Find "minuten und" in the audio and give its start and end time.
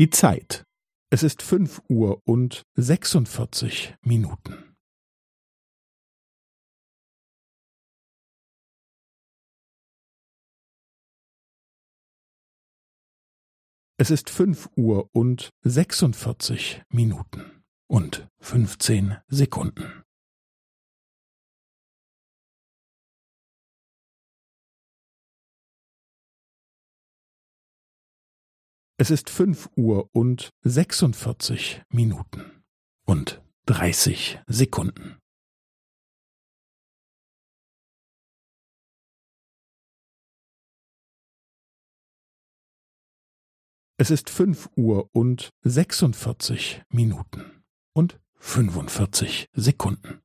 16.88-18.26, 31.88-33.42, 46.90-48.20